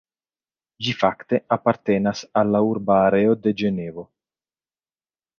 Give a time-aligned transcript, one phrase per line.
[0.85, 4.07] Ĝi fakte apartenas al la urba areo de Ĝenevo.